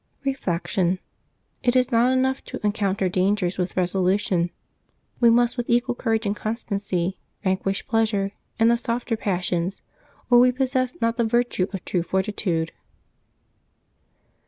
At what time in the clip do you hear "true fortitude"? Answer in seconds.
11.85-12.71